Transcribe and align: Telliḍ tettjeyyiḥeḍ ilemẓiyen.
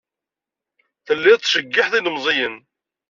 Telliḍ 1.05 1.37
tettjeyyiḥeḍ 1.39 1.93
ilemẓiyen. 1.95 2.55